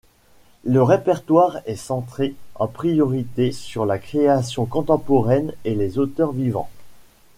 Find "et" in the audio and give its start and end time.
5.63-5.75